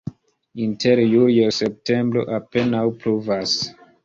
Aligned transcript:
Inter 0.67 1.01
julio-septembro 1.11 2.25
apenaŭ 2.39 2.81
pluvas. 3.05 3.55